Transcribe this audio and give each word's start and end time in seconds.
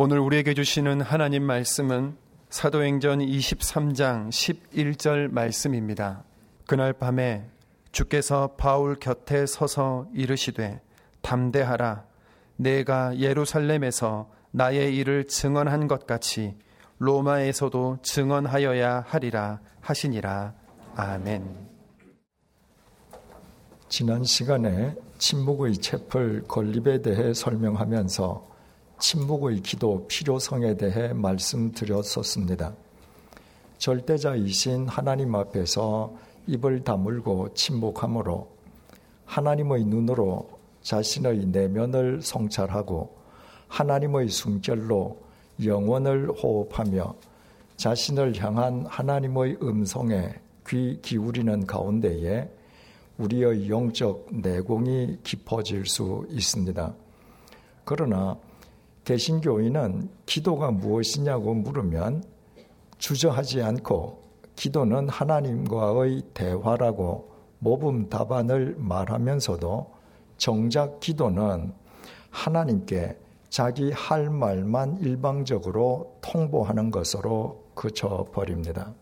오늘 0.00 0.20
우리에게 0.20 0.54
주시는 0.54 1.00
하나님 1.00 1.42
말씀은 1.42 2.16
사도행전 2.50 3.18
23장 3.18 4.28
11절 4.28 5.28
말씀입니다. 5.32 6.22
그날 6.68 6.92
밤에 6.92 7.50
주께서 7.90 8.54
바울 8.56 8.94
곁에 8.94 9.44
서서 9.44 10.06
이르시되 10.14 10.80
담대하라 11.20 12.04
내가 12.54 13.18
예루살렘에서 13.18 14.30
나의 14.52 14.94
일을 14.94 15.26
증언한 15.26 15.88
것 15.88 16.06
같이 16.06 16.54
로마에서도 16.98 17.98
증언하여야 18.00 19.02
하리라 19.04 19.58
하시니라. 19.80 20.54
아멘. 20.94 21.44
지난 23.88 24.22
시간에 24.22 24.94
침묵의 25.18 25.78
채플 25.78 26.44
건립에 26.46 27.02
대해 27.02 27.34
설명하면서 27.34 28.47
침묵의 28.98 29.60
기도 29.62 30.06
필요성에 30.08 30.76
대해 30.76 31.12
말씀드렸었습니다. 31.12 32.74
절대자이신 33.78 34.88
하나님 34.88 35.34
앞에서 35.34 36.12
입을 36.46 36.82
다물고 36.82 37.54
침묵함으로 37.54 38.48
하나님의 39.24 39.84
눈으로 39.84 40.50
자신의 40.82 41.46
내면을 41.46 42.20
성찰하고 42.22 43.16
하나님의 43.68 44.28
숨결로 44.28 45.18
영원을 45.64 46.30
호흡하며 46.30 47.14
자신을 47.76 48.42
향한 48.42 48.84
하나님의 48.86 49.58
음성에 49.62 50.34
귀 50.66 50.98
기울이는 51.00 51.66
가운데에 51.66 52.50
우리의 53.18 53.68
영적 53.68 54.28
내공이 54.32 55.18
깊어질 55.22 55.86
수 55.86 56.26
있습니다. 56.30 56.94
그러나 57.84 58.36
개신교인은 59.08 60.10
기도가 60.26 60.70
무엇이냐고 60.70 61.54
물으면 61.54 62.22
주저하지 62.98 63.62
않고 63.62 64.22
기도는 64.54 65.08
하나님과의 65.08 66.24
대화라고 66.34 67.32
모범 67.58 68.10
답안을 68.10 68.74
말하면서도 68.76 69.94
정작 70.36 71.00
기도는 71.00 71.72
하나님께 72.28 73.16
자기 73.48 73.92
할 73.92 74.28
말만 74.28 74.98
일방적으로 74.98 76.18
통보하는 76.20 76.90
것으로 76.90 77.64
그쳐버립니다. 77.74 78.92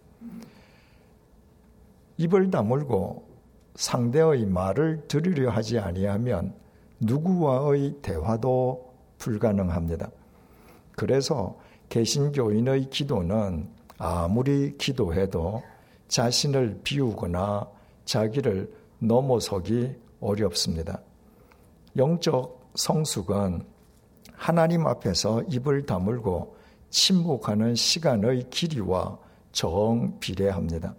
입을 2.16 2.52
다물고 2.52 3.26
상대의 3.74 4.46
말을 4.46 5.08
들으려 5.08 5.50
하지 5.50 5.80
아니하면 5.80 6.54
누구와의 7.00 7.96
대화도 8.02 8.85
불가능합니다. 9.18 10.10
그래서 10.96 11.58
개신교인의 11.88 12.90
기도는 12.90 13.68
아무리 13.98 14.76
기도해도 14.76 15.62
자신을 16.08 16.80
비우거나 16.82 17.68
자기를 18.04 18.72
넘어서기 18.98 19.94
어렵습니다. 20.20 21.00
영적 21.96 22.70
성숙은 22.74 23.64
하나님 24.32 24.86
앞에서 24.86 25.42
입을 25.44 25.86
다물고 25.86 26.56
침묵하는 26.90 27.74
시간의 27.74 28.50
길이와 28.50 29.18
정비례합니다. 29.52 30.94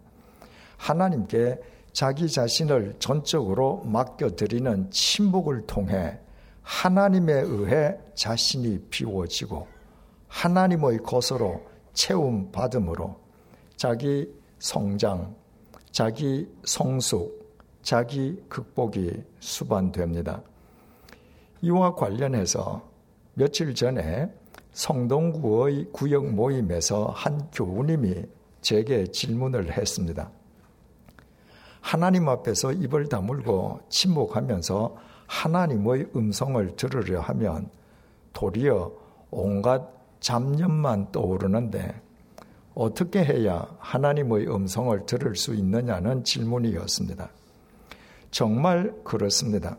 하나님께 0.77 1.59
자기 1.93 2.29
자신을 2.29 2.95
전적으로 2.99 3.83
맡겨드리는 3.85 4.91
침묵을 4.91 5.65
통해 5.65 6.19
하나님에 6.67 7.31
의해 7.33 7.97
자신이 8.13 8.77
비워지고 8.89 9.65
하나님의 10.27 10.97
것으로 10.97 11.65
채움 11.93 12.51
받음으로 12.51 13.15
자기 13.77 14.29
성장, 14.59 15.33
자기 15.91 16.45
성숙, 16.65 17.55
자기 17.81 18.43
극복이 18.49 19.23
수반됩니다. 19.39 20.43
이와 21.61 21.95
관련해서 21.95 22.85
며칠 23.33 23.73
전에 23.73 24.29
성동구의 24.73 25.91
구역 25.93 26.27
모임에서 26.27 27.05
한 27.15 27.49
교우님이 27.51 28.25
제게 28.59 29.07
질문을 29.07 29.71
했습니다. 29.71 30.29
하나님 31.79 32.27
앞에서 32.27 32.73
입을 32.73 33.07
다물고 33.07 33.79
침묵하면서 33.87 35.16
하나님의 35.27 36.07
음성을 36.15 36.75
들으려 36.75 37.21
하면 37.21 37.69
도리어 38.33 38.91
온갖 39.29 39.87
잡념만 40.19 41.11
떠오르는데 41.11 42.01
어떻게 42.73 43.23
해야 43.23 43.67
하나님의 43.79 44.47
음성을 44.47 45.05
들을 45.05 45.35
수 45.35 45.53
있느냐는 45.55 46.23
질문이었습니다. 46.23 47.29
정말 48.31 48.93
그렇습니다. 49.03 49.77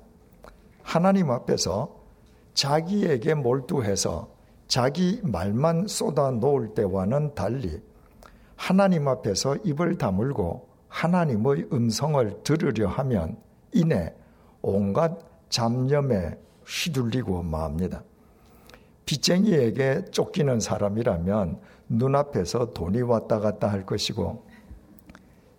하나님 0.82 1.30
앞에서 1.30 1.96
자기에게 2.54 3.34
몰두해서 3.34 4.28
자기 4.66 5.20
말만 5.22 5.86
쏟아 5.86 6.30
놓을 6.30 6.74
때와는 6.74 7.34
달리 7.34 7.80
하나님 8.56 9.06
앞에서 9.06 9.56
입을 9.64 9.96
다물고 9.96 10.68
하나님의 10.88 11.68
음성을 11.72 12.42
들으려 12.42 12.88
하면 12.88 13.36
이내 13.72 14.12
온갖 14.60 15.27
잡념에 15.48 16.38
휘둘리고 16.66 17.42
맙니다. 17.42 18.02
빚쟁이에게 19.06 20.04
쫓기는 20.10 20.60
사람이라면 20.60 21.60
눈앞에서 21.88 22.72
돈이 22.72 23.02
왔다 23.02 23.40
갔다 23.40 23.68
할 23.68 23.86
것이고 23.86 24.46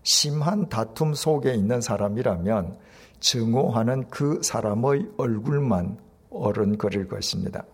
심한 0.03 0.69
다툼 0.69 1.13
속에 1.13 1.53
있는 1.53 1.81
사람이라면 1.81 2.77
증오하는 3.19 4.07
그 4.09 4.39
사람의 4.43 5.09
얼굴만 5.17 5.97
어른거릴 6.29 7.07
것입니다. 7.07 7.65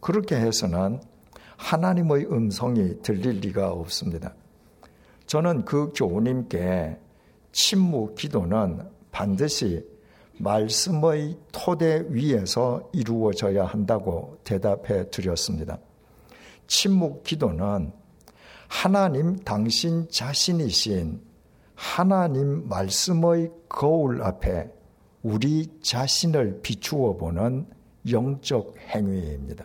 그렇게 0.00 0.36
해서는 0.36 1.00
하나님의 1.56 2.26
음성이 2.32 3.00
들릴 3.02 3.40
리가 3.40 3.70
없습니다. 3.70 4.34
저는 5.26 5.64
그 5.64 5.92
교우님께 5.94 6.98
침묵 7.52 8.16
기도는 8.16 8.88
반드시 9.12 9.86
말씀의 10.42 11.38
토대 11.52 12.04
위에서 12.08 12.90
이루어져야 12.92 13.64
한다고 13.64 14.38
대답해 14.42 15.08
드렸습니다. 15.08 15.78
침묵 16.66 17.22
기도는 17.22 17.92
하나님 18.66 19.36
당신 19.36 20.08
자신이신 20.10 21.22
하나님 21.76 22.68
말씀의 22.68 23.52
거울 23.68 24.22
앞에 24.22 24.68
우리 25.22 25.68
자신을 25.80 26.60
비추어 26.62 27.16
보는 27.16 27.66
영적 28.10 28.74
행위입니다. 28.88 29.64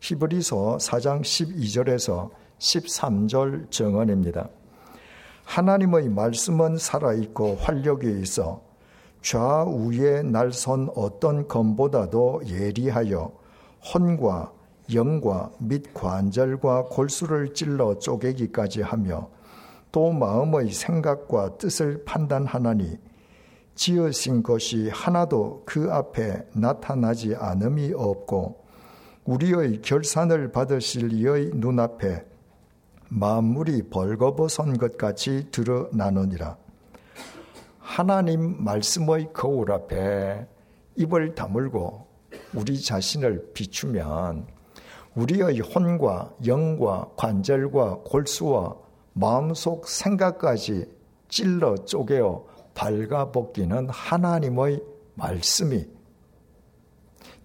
히브리서 0.00 0.78
4장 0.78 1.20
12절에서 1.20 2.30
13절 2.58 3.70
정언입니다. 3.70 4.48
하나님의 5.44 6.08
말씀은 6.08 6.76
살아있고 6.76 7.56
활력이 7.56 8.20
있어 8.22 8.65
좌우에 9.26 10.22
날선 10.22 10.90
어떤 10.94 11.48
검보다도 11.48 12.42
예리하여 12.46 13.32
혼과 13.92 14.52
영과 14.94 15.50
및 15.58 15.92
관절과 15.92 16.84
골수를 16.84 17.52
찔러 17.52 17.98
쪼개기까지 17.98 18.82
하며 18.82 19.28
또 19.90 20.12
마음의 20.12 20.70
생각과 20.70 21.58
뜻을 21.58 22.04
판단하나니 22.04 22.98
지으신 23.74 24.44
것이 24.44 24.90
하나도 24.90 25.64
그 25.66 25.92
앞에 25.92 26.46
나타나지 26.52 27.34
않음이 27.34 27.94
없고 27.96 28.64
우리의 29.24 29.82
결산을 29.82 30.52
받으실 30.52 31.12
이의 31.12 31.50
눈앞에 31.52 32.24
만물이 33.08 33.88
벌거벗은 33.90 34.78
것 34.78 34.96
같이 34.96 35.48
드러나느니라. 35.50 36.65
하나님 37.86 38.64
말씀의 38.64 39.32
거울 39.32 39.70
앞에 39.70 40.44
입을 40.96 41.36
다물고 41.36 42.08
우리 42.52 42.82
자신을 42.82 43.52
비추면 43.54 44.48
우리의 45.14 45.60
혼과 45.60 46.34
영과 46.46 47.08
관절과 47.16 48.00
골수와 48.04 48.76
마음속 49.12 49.88
생각까지 49.88 50.92
찔러 51.28 51.76
쪼개어 51.76 52.44
발가벗기는 52.74 53.88
하나님의 53.88 54.82
말씀이 55.14 55.86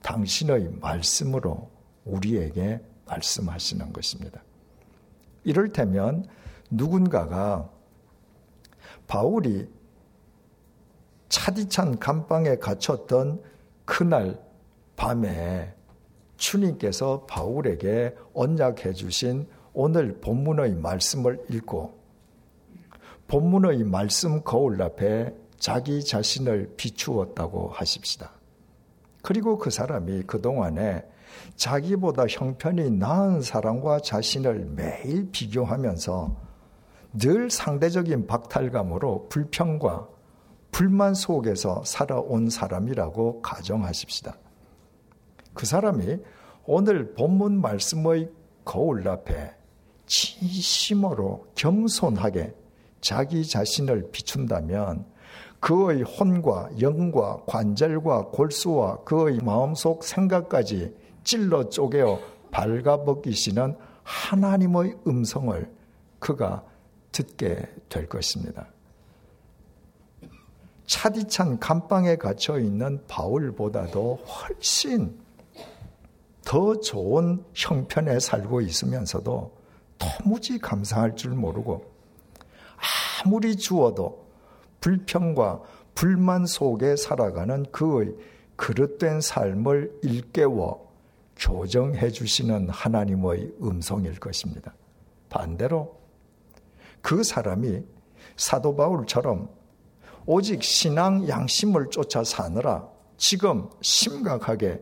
당신의 0.01 0.71
말씀으로 0.81 1.69
우리에게 2.03 2.81
말씀하시는 3.05 3.93
것입니다. 3.93 4.43
이를테면 5.43 6.25
누군가가 6.71 7.69
바울이 9.07 9.69
차디찬 11.31 11.99
감방에 11.99 12.57
갇혔던 12.57 13.41
그날 13.85 14.37
밤에 14.97 15.73
주님께서 16.35 17.25
바울에게 17.25 18.13
언약해 18.33 18.91
주신 18.91 19.47
오늘 19.73 20.19
본문의 20.19 20.75
말씀을 20.75 21.41
읽고 21.49 21.97
본문의 23.29 23.85
말씀 23.85 24.43
거울 24.43 24.81
앞에 24.81 25.33
자기 25.57 26.03
자신을 26.03 26.73
비추었다고 26.75 27.69
하십시다. 27.69 28.31
그리고 29.23 29.57
그 29.57 29.69
사람이 29.69 30.23
그동안에 30.23 31.05
자기보다 31.55 32.25
형편이 32.27 32.91
나은 32.91 33.41
사람과 33.41 34.01
자신을 34.01 34.71
매일 34.75 35.31
비교하면서 35.31 36.35
늘 37.13 37.49
상대적인 37.49 38.27
박탈감으로 38.27 39.29
불평과 39.29 40.09
불만 40.71 41.13
속에서 41.13 41.83
살아온 41.85 42.49
사람이라고 42.49 43.41
가정하십시다. 43.41 44.37
그 45.53 45.65
사람이 45.65 46.17
오늘 46.65 47.13
본문 47.13 47.59
말씀의 47.61 48.29
거울 48.63 49.07
앞에 49.07 49.53
진심으로 50.05 51.47
겸손하게 51.55 52.53
자기 53.01 53.47
자신을 53.47 54.11
비춘다면 54.11 55.05
그의 55.59 56.03
혼과 56.03 56.69
영과 56.81 57.43
관절과 57.45 58.27
골수와 58.27 59.03
그의 59.03 59.39
마음속 59.43 60.03
생각까지 60.03 60.95
찔러 61.23 61.69
쪼개어 61.69 62.19
발가벗기시는 62.51 63.77
하나님의 64.03 64.97
음성을 65.07 65.71
그가 66.19 66.63
듣게 67.11 67.69
될 67.89 68.07
것입니다. 68.07 68.67
차디찬 70.85 71.59
감방에 71.59 72.15
갇혀 72.17 72.59
있는 72.59 73.01
바울보다도 73.07 74.15
훨씬 74.25 75.19
더 76.43 76.79
좋은 76.79 77.43
형편에 77.53 78.19
살고 78.19 78.61
있으면서도 78.61 79.55
도무지 79.97 80.59
감사할 80.59 81.15
줄 81.15 81.31
모르고 81.31 81.85
아무리 83.23 83.55
주어도 83.55 84.25
불평과 84.79 85.61
불만 85.93 86.45
속에 86.45 86.95
살아가는 86.95 87.65
그의 87.71 88.15
그릇된 88.55 89.21
삶을 89.21 89.99
일깨워 90.01 90.91
교정해 91.37 92.09
주시는 92.09 92.69
하나님의 92.69 93.53
음성일 93.61 94.19
것입니다. 94.19 94.73
반대로 95.29 95.99
그 97.01 97.23
사람이 97.23 97.83
사도 98.37 98.75
바울처럼 98.75 99.49
오직 100.33 100.63
신앙 100.63 101.27
양심을 101.27 101.89
쫓아 101.89 102.23
사느라 102.23 102.87
지금 103.17 103.67
심각하게 103.81 104.81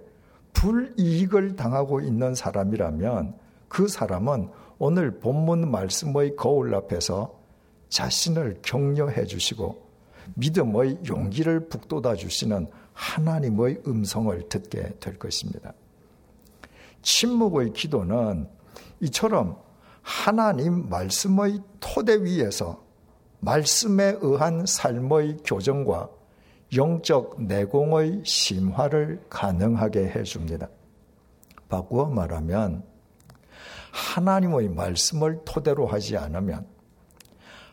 불이익을 0.53 1.55
당하고 1.55 2.01
있는 2.01 2.35
사람이라면 2.35 3.35
그 3.67 3.87
사람은 3.87 4.51
오늘 4.77 5.19
본문 5.19 5.71
말씀의 5.71 6.35
거울 6.35 6.75
앞에서 6.75 7.33
자신을 7.89 8.59
격려해 8.61 9.25
주시고 9.25 9.89
믿음의 10.35 10.99
용기를 11.07 11.69
북돋아 11.69 12.13
주시는 12.13 12.67
하나님의 12.93 13.81
음성을 13.87 14.49
듣게 14.49 14.93
될 14.99 15.17
것입니다. 15.17 15.73
침묵의 17.01 17.73
기도는 17.73 18.47
이처럼 18.99 19.57
하나님 20.03 20.89
말씀의 20.89 21.59
토대 21.79 22.23
위에서 22.23 22.87
말씀에 23.39 24.17
의한 24.21 24.65
삶의 24.65 25.37
교정과 25.45 26.09
영적 26.75 27.41
내공의 27.43 28.21
심화를 28.25 29.21
가능하게 29.29 30.09
해줍니다. 30.09 30.69
바꾸어 31.67 32.05
말하면 32.05 32.83
하나님의 33.91 34.69
말씀을 34.69 35.41
토대로 35.45 35.87
하지 35.87 36.17
않으면 36.17 36.67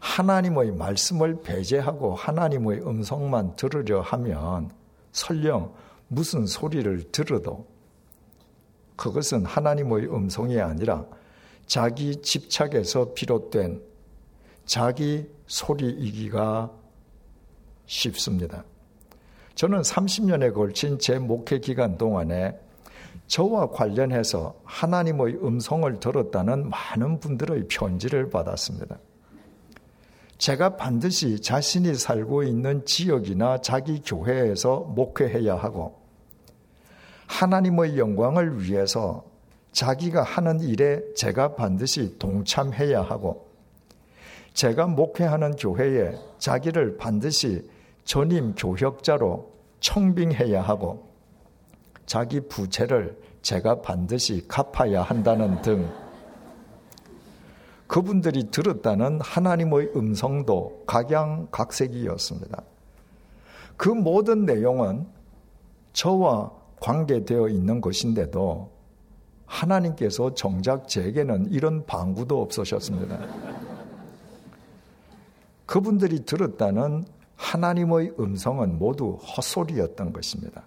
하나님의 0.01 0.73
말씀을 0.73 1.43
배제하고 1.43 2.15
하나님의 2.15 2.87
음성만 2.87 3.57
들으려 3.57 4.01
하면 4.01 4.71
설령 5.13 5.75
무슨 6.09 6.47
소리를 6.47 7.11
들어도 7.11 7.67
그것은 8.95 9.45
하나님의 9.45 10.07
음성이 10.15 10.61
아니라 10.61 11.05
자기 11.67 12.23
집착에서 12.23 13.13
비롯된 13.15 13.83
자기 14.67 15.27
소리이기가 15.47 16.71
쉽습니다. 17.87 18.65
저는 19.55 19.81
30년에 19.81 20.53
걸친 20.53 20.99
제 20.99 21.19
목회 21.19 21.61
기간 21.61 21.97
동안에 21.97 22.59
저와 23.27 23.71
관련해서 23.71 24.55
하나님의 24.65 25.37
음성을 25.43 25.99
들었다는 25.99 26.69
많은 26.69 27.21
분들의 27.21 27.67
편지를 27.69 28.29
받았습니다. 28.29 28.99
제가 30.39 30.77
반드시 30.77 31.41
자신이 31.41 31.95
살고 31.95 32.43
있는 32.43 32.85
지역이나 32.85 33.63
자기 33.63 34.03
교회에서 34.05 34.81
목회해야 34.81 35.57
하고 35.57 36.03
하나님의 37.27 37.99
영광을 37.99 38.63
위해서 38.63 39.25
자기가 39.73 40.23
하는 40.23 40.61
일에 40.61 41.01
제가 41.15 41.55
반드시 41.55 42.19
동참해야 42.19 43.01
하고 43.03 43.46
제가 44.57 44.87
목회하는 44.87 45.57
교회에 45.57 46.15
자기를 46.39 46.97
반드시 46.97 47.69
전임 48.05 48.55
교역자로 48.55 49.53
청빙해야 49.81 50.63
하고 50.63 51.11
자기 52.07 52.41
부채를 52.41 53.21
제가 53.43 53.83
반드시 53.83 54.49
갚아야 54.49 55.03
한다는 55.03 55.61
등 55.61 55.87
그분들이 57.87 58.51
들었다는 58.51 59.21
하나님의 59.21 59.91
음성도 59.95 60.83
각양각색이었습니다. 60.87 62.63
그 63.77 63.91
모든 63.91 64.47
내용은 64.47 65.07
저와 65.93 66.51
관계되어 66.81 67.49
있는 67.49 67.83
것인데도 67.83 68.71
하나님께서 69.45 70.33
정작 70.33 70.89
제게는 70.89 71.49
이런 71.51 71.85
방구도 71.85 72.41
없으셨습니다. 72.41 73.66
그분들이 75.67 76.25
들었다는 76.25 77.05
하나님의 77.37 78.15
음성은 78.19 78.79
모두 78.79 79.19
헛소리였던 79.21 80.13
것입니다. 80.13 80.65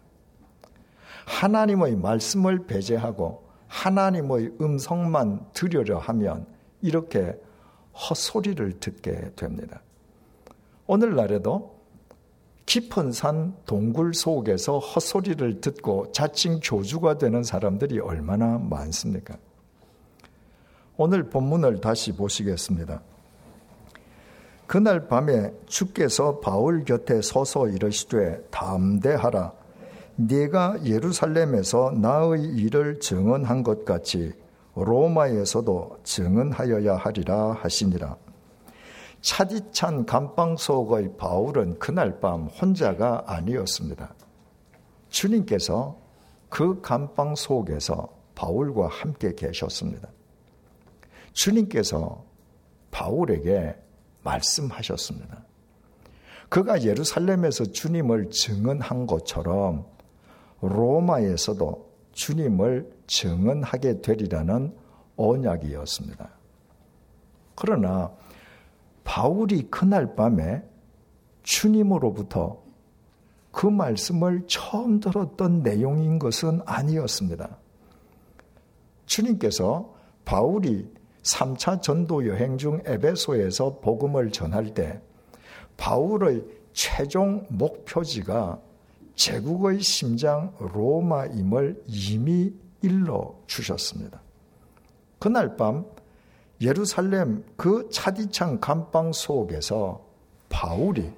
하나님의 1.26 1.96
말씀을 1.96 2.66
배제하고 2.66 3.48
하나님의 3.68 4.54
음성만 4.60 5.46
들으려 5.54 5.98
하면 6.00 6.46
이렇게 6.82 7.40
헛소리를 7.94 8.80
듣게 8.80 9.32
됩니다. 9.36 9.82
오늘날에도 10.88 11.80
깊은 12.66 13.12
산 13.12 13.56
동굴 13.66 14.14
속에서 14.14 14.80
헛소리를 14.80 15.62
듣고 15.62 16.12
자칭 16.12 16.60
교주가 16.62 17.18
되는 17.18 17.44
사람들이 17.44 18.00
얼마나 18.00 18.58
많습니까? 18.60 19.38
오늘 20.98 21.30
본문을 21.30 21.82
다시 21.82 22.16
보시겠습니다. 22.16 23.02
그날 24.70 25.08
밤에 25.08 25.52
주께서 25.66 26.42
바울 26.42 26.86
곁에 26.86 27.24
서서 27.24 27.70
이르시되 27.70 28.40
담대하라 28.52 29.52
네가 30.16 30.86
예루살렘에서 30.86 31.90
나의 31.90 32.44
일을 32.44 33.00
증언한 33.00 33.64
것 33.64 33.84
같이 33.84 34.32
로마에서도 34.76 36.02
증언하여야 36.04 36.98
하리라 36.98 37.54
하시니라. 37.54 38.16
차디찬 39.22 40.06
감방 40.06 40.56
속의 40.56 41.18
바울은 41.18 41.80
그날 41.80 42.20
밤 42.20 42.46
혼자가 42.46 43.24
아니었습니다. 43.26 44.14
주님께서 45.10 45.98
그 46.48 46.80
감방 46.82 47.34
속에서 47.34 48.08
바울과 48.36 48.88
함께 48.88 49.34
계셨습니다. 49.34 50.10
주님께서 51.34 52.24
바울에게 52.92 53.89
말씀하셨습니다. 54.24 55.44
그가 56.50 56.82
예루살렘에서 56.84 57.66
주님을 57.66 58.32
증언한 58.32 59.06
것처럼 59.08 59.86
로마에서도 60.62 61.90
주님을 62.12 62.92
증언하게 63.08 64.02
되리라는 64.02 64.76
언약이었습니다. 65.16 66.30
그러나 67.56 68.12
바울이 69.04 69.70
그날 69.70 70.16
밤에 70.16 70.64
주님으로부터 71.44 72.62
그 73.52 73.66
말씀을 73.66 74.44
처음 74.48 75.00
들었던 75.00 75.64
내용인 75.64 76.20
것은 76.20 76.62
아니었습니다. 76.66 77.58
주님께서 79.06 79.94
바울이 80.26 80.88
3차 81.24 81.82
전도 81.82 82.28
여행 82.28 82.58
중 82.58 82.82
에베소에서 82.86 83.80
복음을 83.82 84.32
전할 84.32 84.74
때 84.74 85.02
바울의 85.78 86.44
최종 86.74 87.46
목표지가 87.50 88.60
제국의 89.16 89.82
심장 89.82 90.54
로마임을 90.60 91.84
이미 91.88 92.54
일러 92.82 93.36
주셨습니다. 93.48 94.22
그날 95.20 95.58
밤 95.58 95.86
예루살렘 96.62 97.44
그 97.58 97.90
차디찬 97.92 98.60
감방 98.60 99.12
속에서 99.12 100.06
바울이 100.50 101.12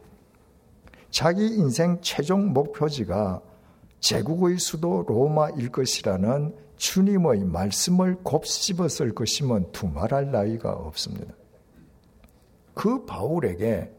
자기 1.09 1.45
인생 1.45 1.99
최종 2.01 2.53
목표지가 2.53 3.41
제국의 3.99 4.57
수도 4.57 5.03
로마일 5.07 5.71
것이라는 5.71 6.55
주님의 6.81 7.45
말씀을 7.45 8.15
곱씹었을 8.23 9.13
것이면 9.13 9.71
두말할 9.71 10.31
나위가 10.31 10.71
없습니다. 10.71 11.31
그 12.73 13.05
바울에게 13.05 13.91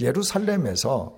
예루살렘에서 0.00 1.16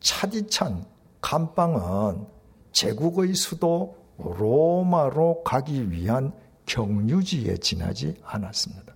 차디찬 0.00 0.86
감방은 1.20 2.26
제국의 2.72 3.34
수도 3.34 3.94
로마로 4.16 5.42
가기 5.42 5.90
위한 5.90 6.32
경유지에 6.64 7.58
지나지 7.58 8.14
않았습니다. 8.24 8.94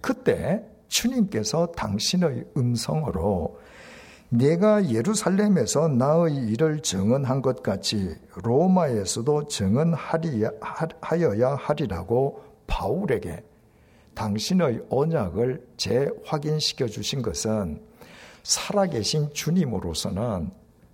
그때 0.00 0.64
주님께서 0.88 1.66
당신의 1.72 2.46
음성으로 2.56 3.60
내가 4.30 4.90
예루살렘에서 4.90 5.88
나의 5.88 6.36
일을 6.48 6.80
증언한 6.82 7.40
것 7.40 7.62
같이 7.62 8.14
로마에서도 8.34 9.48
증언하여야 9.48 10.50
하리라고 11.58 12.42
바울에게 12.66 13.42
당신의 14.14 14.84
언약을 14.90 15.66
재확인시켜 15.76 16.86
주신 16.86 17.22
것은 17.22 17.80
살아계신 18.42 19.32
주님으로서는 19.32 20.50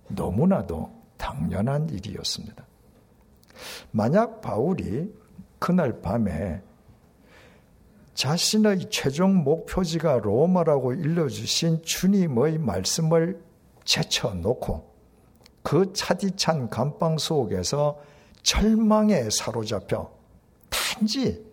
너무나도 0.09 0.91
당연한 1.17 1.89
일이었습니다. 1.89 2.65
만약 3.91 4.41
바울이 4.41 5.13
그날 5.59 6.01
밤에 6.01 6.61
자신의 8.15 8.89
최종 8.89 9.43
목표지가 9.43 10.19
로마라고 10.19 10.93
일러주신 10.93 11.83
주님의 11.83 12.57
말씀을 12.59 13.41
제쳐놓고 13.83 14.95
그 15.61 15.91
차디찬 15.93 16.69
감방 16.69 17.17
속에서 17.17 17.99
절망에 18.41 19.29
사로잡혀 19.29 20.11
단지 20.69 21.45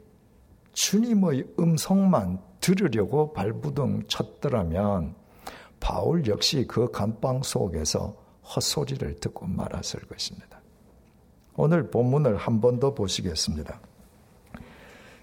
주님의 0.73 1.49
음성만 1.59 2.41
들으려고 2.61 3.33
발부둥 3.33 4.05
쳤더라면 4.07 5.17
바울 5.81 6.25
역시 6.29 6.67
그 6.69 6.91
감방 6.93 7.43
속에서 7.43 8.15
헛소리를 8.55 9.17
듣고 9.17 9.47
말았을 9.47 10.01
것입니다. 10.03 10.61
오늘 11.57 11.91
본문을 11.91 12.37
한 12.37 12.61
번 12.61 12.79
더 12.79 12.95
보시겠습니다. 12.95 13.81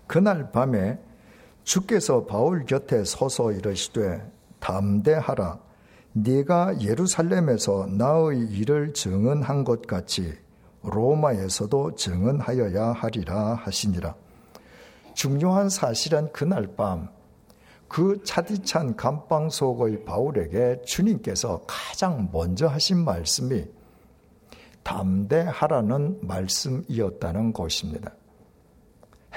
그날 0.06 0.52
밤에 0.52 1.00
주께서 1.70 2.26
바울 2.26 2.66
곁에 2.66 3.04
서서 3.04 3.52
이르시되 3.52 4.28
담대하라 4.60 5.60
네가 6.14 6.82
예루살렘에서 6.82 7.86
나의 7.86 8.40
일을 8.50 8.92
증언한 8.96 9.66
것 9.66 9.86
같이 9.86 10.34
로마에서도 10.82 11.94
증언하여야 11.94 12.94
하리라 12.94 13.54
하시니라. 13.54 14.16
중요한 15.14 15.70
사실은 15.70 16.32
그날 16.32 16.76
밤 16.76 17.08
그 17.88 18.20
차디찬 18.24 18.96
감방 18.96 19.52
속의 19.52 20.06
바울에게 20.06 20.82
주님께서 20.86 21.62
가장 21.68 22.30
먼저 22.32 22.66
하신 22.66 23.06
말씀이 23.06 23.66
담대하라는 24.82 26.20
말씀이었다는 26.22 27.54
것입니다. 27.54 28.12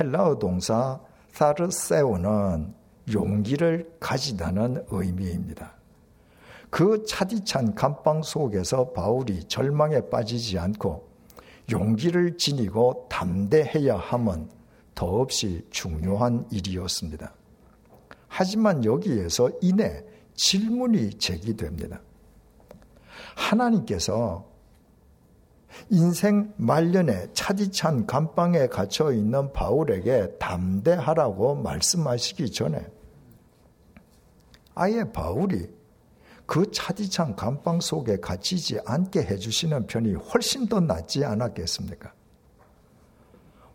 헬라어 0.01 0.39
동사 0.39 0.99
사르세오는 1.33 2.75
용기를 3.13 3.91
가지다는 3.99 4.85
의미입니다. 4.91 5.75
그 6.71 7.05
차디찬 7.07 7.75
감방 7.75 8.23
속에서 8.23 8.93
바울이 8.93 9.45
절망에 9.45 10.09
빠지지 10.09 10.59
않고 10.59 11.11
용기를 11.71 12.37
지니고 12.37 13.07
담대해야 13.11 13.97
함은 13.97 14.49
더없이 14.95 15.67
중요한 15.71 16.47
일이었습니다. 16.51 17.35
하지만 18.29 18.85
여기에서 18.85 19.51
이내 19.61 20.05
질문이 20.35 21.19
제기됩니다. 21.19 22.01
하나님께서 23.37 24.52
인생 25.91 26.53
말년에 26.57 27.33
차디찬 27.33 28.07
감방에 28.07 28.67
갇혀 28.67 29.13
있는 29.13 29.53
바울에게 29.53 30.39
담대하라고 30.39 31.57
말씀하시기 31.57 32.53
전에 32.53 32.87
아예 34.75 35.05
바울이 35.05 35.69
그 36.47 36.71
차디찬 36.71 37.37
감방 37.37 37.81
속에 37.81 38.19
갇히지 38.19 38.81
않게 38.85 39.23
해주시는 39.23 39.87
편이 39.87 40.15
훨씬 40.15 40.67
더 40.67 40.81
낫지 40.81 41.25
않았겠습니까? 41.25 42.13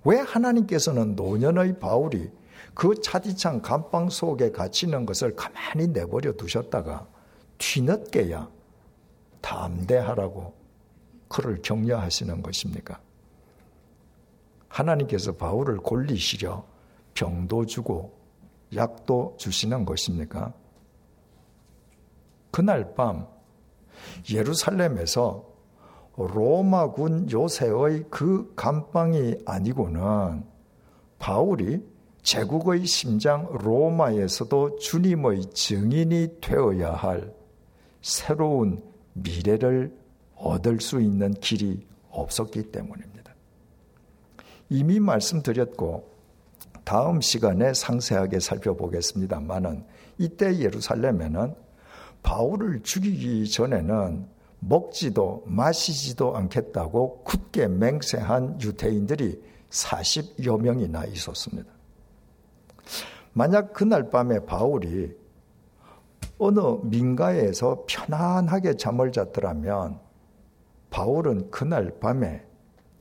왜 0.03 0.19
하나님께서는 0.19 1.15
노년의 1.15 1.79
바울이 1.79 2.29
그 2.73 2.99
차디찬 3.01 3.61
감방 3.61 4.09
속에 4.09 4.51
갇히는 4.51 5.05
것을 5.05 5.35
가만히 5.35 5.87
내버려 5.87 6.33
두셨다가 6.33 7.07
뒤늦게야 7.57 8.49
담대하라고 9.41 10.56
그를 11.27 11.61
격려하시는 11.61 12.41
것입니까? 12.41 12.99
하나님께서 14.67 15.33
바울을 15.33 15.77
골리시려 15.77 16.65
병도 17.13 17.65
주고 17.65 18.17
약도 18.75 19.35
주시는 19.37 19.85
것입니까? 19.85 20.53
그날 22.51 22.93
밤 22.95 23.27
예루살렘에서 24.31 25.45
로마군 26.17 27.31
요새의 27.31 28.05
그 28.09 28.51
감방이 28.55 29.35
아니고는 29.45 30.43
바울이 31.19 31.83
제국의 32.23 32.85
심장 32.85 33.47
로마에서도 33.51 34.79
주님의 34.79 35.51
증인이 35.51 36.41
되어야 36.41 36.93
할 36.93 37.33
새로운 38.01 38.81
미래를 39.13 39.95
얻을 40.37 40.79
수 40.79 41.01
있는 41.01 41.33
길이 41.33 41.85
없었기 42.09 42.71
때문입니다. 42.71 43.33
이미 44.69 44.99
말씀드렸고 44.99 46.17
다음 46.83 47.21
시간에 47.21 47.73
상세하게 47.73 48.39
살펴보겠습니다만은 48.39 49.83
이때 50.17 50.57
예루살렘에는 50.57 51.55
바울을 52.23 52.81
죽이기 52.83 53.49
전에는 53.49 54.27
먹지도 54.59 55.43
마시지도 55.45 56.35
않겠다고 56.35 57.23
굳게 57.23 57.67
맹세한 57.67 58.61
유태인들이 58.61 59.41
40여 59.69 60.59
명이나 60.61 61.05
있었습니다. 61.05 61.71
만약 63.33 63.73
그날 63.73 64.09
밤에 64.09 64.39
바울이 64.45 65.15
어느 66.39 66.59
민가에서 66.83 67.85
편안하게 67.87 68.77
잠을 68.77 69.11
잤더라면 69.11 69.99
바울은 70.97 71.51
그날 71.51 71.91
밤에 71.99 72.43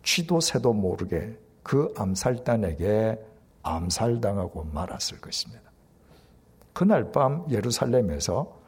취도 0.02 0.38
새도 0.38 0.74
모르게 0.74 1.34
그 1.62 1.94
암살단에게 1.96 3.18
암살당하고 3.62 4.64
말았을 4.64 5.18
것입니다. 5.22 5.62
그날 6.74 7.10
밤 7.10 7.46
예루살렘에서 7.50 8.60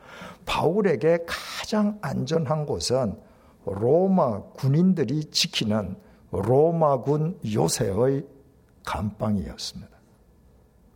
바울에게 0.47 1.26
가장 1.26 1.99
안전한 2.00 2.64
곳은 2.64 3.20
로마 3.66 4.40
군인들이 4.54 5.26
지키는 5.26 5.97
로마군 6.30 7.38
요새의 7.54 8.25
감방이었습니다. 8.87 9.90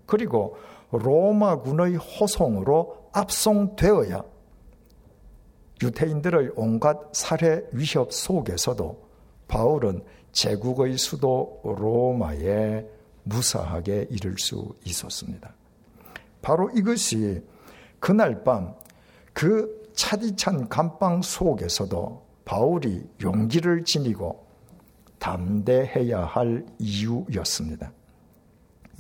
그리고 0.07 0.57
로마군의 0.91 1.97
호송으로 1.97 3.11
압송되어야 3.13 4.25
유태인들의 5.83 6.53
온갖 6.57 6.99
살해 7.13 7.63
위협 7.73 8.13
속에서도 8.13 9.03
바울은 9.49 10.03
제국의 10.33 10.97
수도 10.97 11.61
로마에 11.65 12.87
무사하게 13.25 14.07
이를 14.11 14.37
수 14.39 14.75
있었습니다. 14.85 15.55
바로 16.41 16.71
이것이 16.71 17.43
그날 18.01 18.43
밤 18.43 18.75
그 19.33 19.91
차디찬 19.95 20.69
감방 20.69 21.23
속에서도 21.23 22.23
바울이 22.45 23.05
용기를 23.23 23.85
지니고 23.85 24.47
담대해야 25.19 26.25
할 26.25 26.67
이유였습니다. 26.79 27.93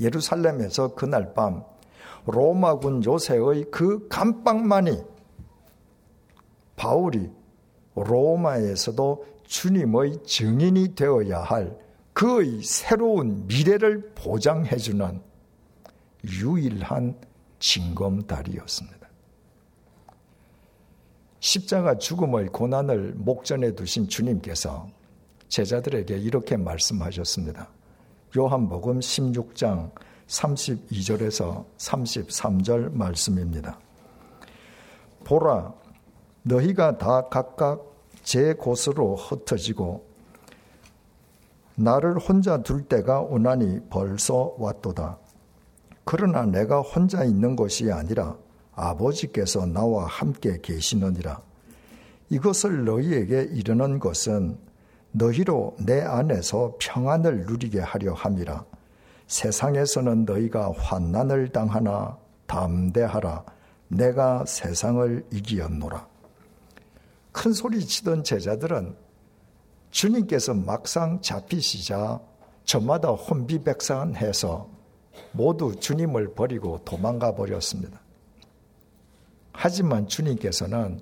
예루살렘에서 0.00 0.94
그날 0.94 1.34
밤 1.34 1.64
로마군 2.26 3.04
요새의 3.04 3.66
그 3.70 4.06
감방만이 4.08 5.02
바울이 6.82 7.30
로마에서도 7.94 9.24
주님의 9.44 10.24
증인이 10.26 10.96
되어야 10.96 11.40
할 11.40 11.78
그의 12.12 12.60
새로운 12.64 13.46
미래를 13.46 14.10
보장해주는 14.16 15.22
유일한 16.24 17.16
징검다리였습니다. 17.60 19.08
십자가 21.38 21.98
죽음의 21.98 22.48
고난을 22.48 23.14
목전에 23.14 23.76
두신 23.76 24.08
주님께서 24.08 24.88
제자들에게 25.46 26.18
이렇게 26.18 26.56
말씀하셨습니다. 26.56 27.68
요한복음 28.36 28.98
16장 28.98 29.92
32절에서 30.26 31.64
33절 31.76 32.92
말씀입니다. 32.92 33.78
보라, 35.24 35.81
너희가 36.42 36.99
다 36.99 37.28
각각 37.28 37.84
제 38.22 38.54
곳으로 38.54 39.16
흩어지고 39.16 40.04
나를 41.75 42.18
혼자 42.18 42.62
둘 42.62 42.82
때가 42.82 43.20
오나니 43.20 43.80
벌써 43.88 44.54
왔도다. 44.58 45.18
그러나 46.04 46.44
내가 46.44 46.80
혼자 46.80 47.25
있는 47.25 47.56
것이 47.56 47.90
아니라 47.90 48.37
아버지께서 48.75 49.66
나와 49.66 50.06
함께 50.06 50.58
계시느니라. 50.61 51.40
이것을 52.30 52.84
너희에게 52.84 53.49
이르는 53.52 53.99
것은 53.99 54.58
너희로 55.12 55.76
내 55.78 56.00
안에서 56.00 56.76
평안을 56.78 57.46
누리게 57.46 57.80
하려 57.80 58.14
함이라. 58.14 58.64
세상에서는 59.26 60.25
너희가 60.25 60.72
환난을 60.72 61.52
당하나 61.52 62.16
담대하라. 62.46 63.44
내가 63.88 64.44
세상을 64.46 65.26
이기었노라. 65.30 66.12
큰 67.32 67.52
소리 67.52 67.84
치던 67.84 68.24
제자들은 68.24 68.96
주님께서 69.90 70.54
막상 70.54 71.20
잡히시자 71.20 72.20
저마다 72.64 73.10
혼비백산해서 73.10 74.70
모두 75.32 75.74
주님을 75.76 76.34
버리고 76.34 76.78
도망가 76.84 77.34
버렸습니다. 77.34 78.00
하지만 79.52 80.06
주님께서는 80.06 81.00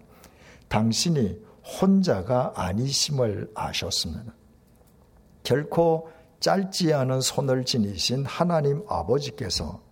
당신이 0.69 1.41
혼자가 1.81 2.53
아니심을 2.57 3.51
아셨습니다. 3.55 4.35
결코 5.43 6.11
짧지 6.41 6.93
않은 6.93 7.21
손을 7.21 7.65
지니신 7.65 8.25
하나님 8.25 8.83
아버지께서 8.89 9.83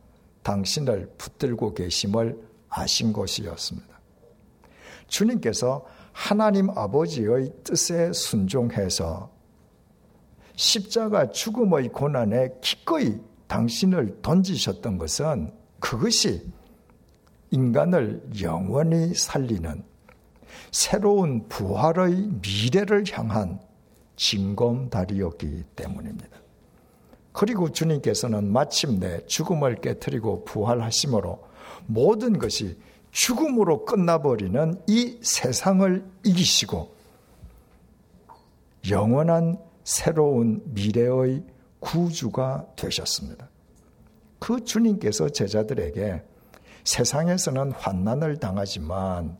당신을 0.42 1.12
붙들고 1.18 1.74
계심을 1.74 2.40
아신 2.68 3.12
것이었습니다. 3.12 4.00
주님께서 5.08 5.84
하나님 6.18 6.68
아버지의 6.70 7.52
뜻에 7.62 8.12
순종해서 8.12 9.30
십자가 10.56 11.30
죽음의 11.30 11.90
고난에 11.90 12.48
기꺼이 12.60 13.20
당신을 13.46 14.18
던지셨던 14.20 14.98
것은 14.98 15.52
그것이 15.78 16.52
인간을 17.52 18.30
영원히 18.42 19.14
살리는 19.14 19.84
새로운 20.72 21.48
부활의 21.48 22.30
미래를 22.42 23.04
향한 23.12 23.60
징검다리였기 24.16 25.62
때문입니다. 25.76 26.36
그리고 27.32 27.70
주님께서는 27.70 28.52
마침내 28.52 29.24
죽음을 29.26 29.76
깨뜨리고 29.76 30.44
부활하심으로 30.46 31.46
모든 31.86 32.40
것이 32.40 32.76
죽음으로 33.10 33.84
끝나버리는 33.84 34.80
이 34.86 35.18
세상을 35.22 36.04
이기시고 36.24 36.94
영원한 38.90 39.58
새로운 39.84 40.62
미래의 40.66 41.44
구주가 41.80 42.66
되셨습니다. 42.76 43.48
그 44.38 44.64
주님께서 44.64 45.30
제자들에게 45.30 46.22
세상에서는 46.84 47.72
환난을 47.72 48.38
당하지만 48.38 49.36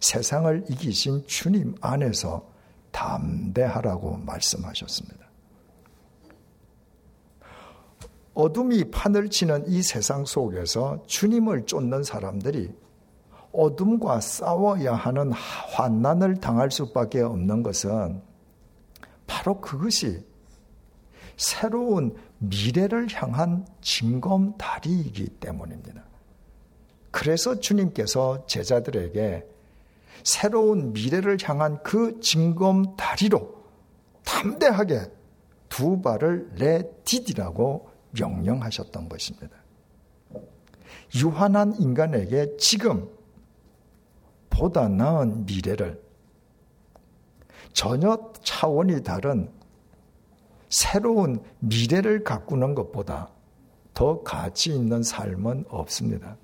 세상을 0.00 0.66
이기신 0.70 1.26
주님 1.26 1.74
안에서 1.80 2.48
담대하라고 2.92 4.18
말씀하셨습니다. 4.18 5.28
어둠이 8.34 8.90
판을 8.90 9.30
치는 9.30 9.66
이 9.68 9.82
세상 9.82 10.24
속에서 10.24 11.02
주님을 11.06 11.66
쫓는 11.66 12.04
사람들이 12.04 12.72
어둠과 13.52 14.20
싸워야 14.20 14.94
하는 14.94 15.32
환난을 15.32 16.36
당할 16.36 16.70
수밖에 16.70 17.20
없는 17.20 17.62
것은 17.62 18.22
바로 19.26 19.60
그것이 19.60 20.24
새로운 21.36 22.16
미래를 22.38 23.08
향한 23.14 23.66
징검다리이기 23.80 25.26
때문입니다. 25.40 26.02
그래서 27.10 27.58
주님께서 27.58 28.46
제자들에게 28.46 29.46
새로운 30.24 30.92
미래를 30.92 31.38
향한 31.42 31.82
그 31.82 32.20
징검다리로 32.20 33.56
담대하게 34.24 35.10
두 35.68 36.00
발을 36.02 36.50
내디디라고 36.58 37.88
명령하셨던 38.10 39.08
것입니다. 39.08 39.56
유한한 41.16 41.74
인간에게 41.78 42.56
지금 42.58 43.08
보다 44.58 44.88
나은 44.88 45.46
미래를 45.46 46.02
전혀 47.72 48.18
차원이 48.42 49.04
다른 49.04 49.48
새로운 50.68 51.40
미래를 51.60 52.24
가꾸는 52.24 52.74
것보다 52.74 53.30
더 53.94 54.22
가치 54.24 54.74
있는 54.74 55.04
삶은 55.04 55.66
없습니다. 55.68 56.36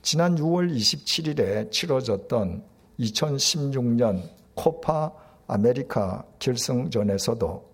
지난 0.00 0.36
6월 0.36 0.72
27일에 0.72 1.72
치러졌던 1.72 2.64
2016년 3.00 4.22
코파 4.54 5.12
아메리카 5.48 6.24
결승전에서도 6.38 7.68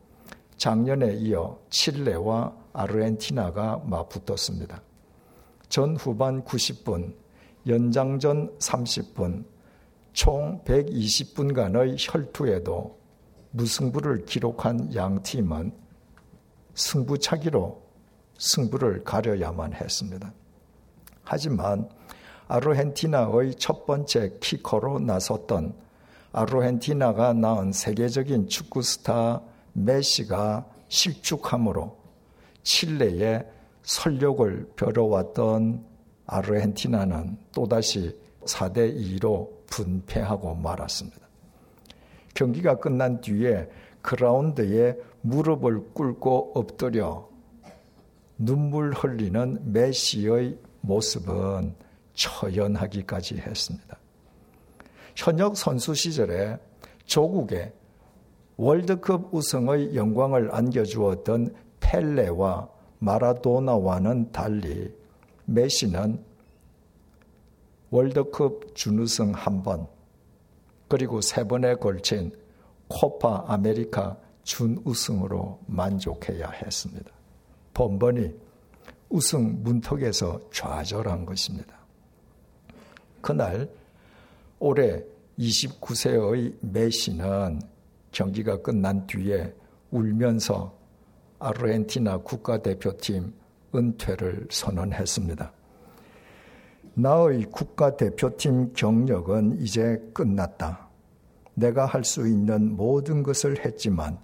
작년에 0.56 1.14
이어 1.16 1.58
칠레와 1.68 2.54
아르헨티나가 2.72 3.82
맞붙었습니다. 3.84 4.82
전 5.68 5.96
후반 5.96 6.42
90분, 6.44 7.14
연장전 7.66 8.58
30분, 8.58 9.44
총 10.12 10.62
120분간의 10.64 11.96
혈투에도 11.98 12.98
무승부를 13.50 14.24
기록한 14.24 14.94
양 14.94 15.22
팀은 15.22 15.72
승부차기로 16.74 17.82
승부를 18.38 19.04
가려야만 19.04 19.74
했습니다. 19.74 20.32
하지만 21.24 21.88
아르헨티나의 22.48 23.54
첫 23.54 23.86
번째 23.86 24.36
키커로 24.40 24.98
나섰던 25.00 25.74
아르헨티나가 26.32 27.32
낳은 27.32 27.72
세계적인 27.72 28.48
축구 28.48 28.82
스타 28.82 29.40
메시가 29.72 30.66
실축함으로 30.88 31.96
칠레의 32.62 33.46
설력을 33.82 34.72
벼러왔던 34.76 35.93
아르헨티나는 36.26 37.38
또다시 37.52 38.18
4대 38.44 38.94
2로 38.96 39.50
분패하고 39.66 40.54
말았습니다. 40.56 41.18
경기가 42.34 42.76
끝난 42.76 43.20
뒤에 43.20 43.68
그라운드에 44.02 44.96
무릎을 45.22 45.92
꿇고 45.94 46.52
엎드려 46.54 47.28
눈물 48.36 48.92
흘리는 48.92 49.72
메시의 49.72 50.58
모습은 50.80 51.74
처연하기까지 52.14 53.38
했습니다. 53.38 53.98
현역 55.16 55.56
선수 55.56 55.94
시절에 55.94 56.58
조국에 57.06 57.72
월드컵 58.56 59.32
우승의 59.32 59.96
영광을 59.96 60.54
안겨주었던 60.54 61.54
펠레와 61.80 62.68
마라도나와는 62.98 64.32
달리 64.32 64.92
메시는 65.46 66.22
월드컵 67.90 68.74
준우승 68.74 69.32
한 69.32 69.62
번, 69.62 69.86
그리고 70.88 71.20
세 71.20 71.44
번에 71.44 71.74
걸친 71.74 72.32
코파 72.88 73.44
아메리카 73.46 74.16
준우승으로 74.42 75.60
만족해야 75.66 76.50
했습니다. 76.50 77.10
번번이 77.72 78.34
우승 79.08 79.62
문턱에서 79.62 80.40
좌절한 80.52 81.24
것입니다. 81.24 81.74
그날 83.20 83.68
올해 84.58 85.02
29세의 85.38 86.54
메시는 86.60 87.60
경기가 88.12 88.60
끝난 88.60 89.06
뒤에 89.06 89.52
울면서 89.90 90.76
아르헨티나 91.38 92.18
국가대표팀 92.18 93.32
은퇴를 93.74 94.46
선언했습니다. 94.50 95.52
나의 96.94 97.44
국가대표팀 97.50 98.72
경력은 98.74 99.60
이제 99.60 100.00
끝났다. 100.14 100.88
내가 101.54 101.86
할 101.86 102.04
수 102.04 102.26
있는 102.26 102.76
모든 102.76 103.22
것을 103.22 103.64
했지만 103.64 104.18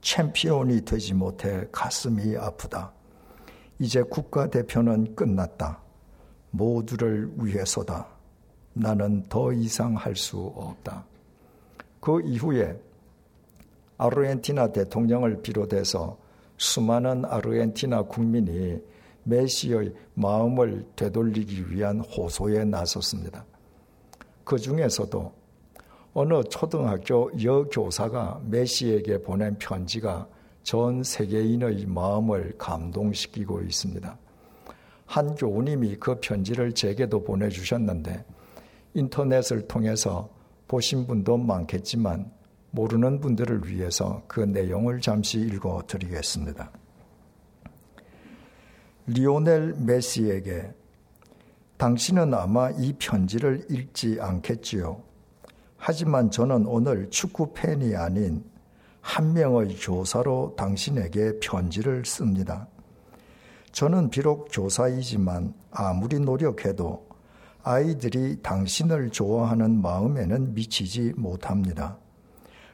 챔피언이 0.00 0.84
되지 0.84 1.14
못해 1.14 1.66
가슴이 1.70 2.36
아프다. 2.36 2.92
이제 3.78 4.02
국가대표는 4.02 5.14
끝났다. 5.14 5.80
모두를 6.50 7.30
위해서다. 7.36 8.06
나는 8.74 9.24
더 9.28 9.52
이상 9.52 9.94
할 9.94 10.16
수 10.16 10.38
없다. 10.56 11.04
그 12.00 12.20
이후에 12.22 12.76
아르헨티나 13.98 14.72
대통령을 14.72 15.42
비롯해서 15.42 16.18
수많은 16.56 17.24
아르헨티나 17.24 18.02
국민이 18.02 18.78
메시의 19.24 19.92
마음을 20.14 20.84
되돌리기 20.96 21.70
위한 21.70 22.00
호소에 22.00 22.64
나섰습니다. 22.64 23.44
그 24.44 24.58
중에서도 24.58 25.32
어느 26.14 26.42
초등학교 26.44 27.30
여교사가 27.42 28.40
메시에게 28.44 29.22
보낸 29.22 29.56
편지가 29.58 30.28
전 30.62 31.02
세계인의 31.02 31.86
마음을 31.86 32.54
감동시키고 32.58 33.62
있습니다. 33.62 34.18
한 35.06 35.34
교우님이 35.34 35.96
그 35.96 36.18
편지를 36.20 36.72
제게도 36.72 37.24
보내주셨는데 37.24 38.24
인터넷을 38.94 39.66
통해서 39.68 40.28
보신 40.68 41.06
분도 41.06 41.36
많겠지만 41.36 42.30
모르는 42.72 43.20
분들을 43.20 43.68
위해서 43.68 44.22
그 44.26 44.40
내용을 44.40 45.00
잠시 45.00 45.38
읽어 45.38 45.82
드리겠습니다. 45.86 46.70
리오넬 49.06 49.76
메시에게 49.78 50.72
당신은 51.76 52.32
아마 52.34 52.70
이 52.70 52.94
편지를 52.98 53.66
읽지 53.68 54.18
않겠지요. 54.20 55.02
하지만 55.76 56.30
저는 56.30 56.66
오늘 56.66 57.10
축구 57.10 57.52
팬이 57.52 57.94
아닌 57.96 58.44
한 59.00 59.32
명의 59.32 59.76
교사로 59.76 60.54
당신에게 60.56 61.40
편지를 61.40 62.04
씁니다. 62.04 62.68
저는 63.72 64.10
비록 64.10 64.48
교사이지만 64.52 65.52
아무리 65.72 66.20
노력해도 66.20 67.06
아이들이 67.64 68.40
당신을 68.42 69.10
좋아하는 69.10 69.82
마음에는 69.82 70.54
미치지 70.54 71.12
못합니다. 71.16 71.98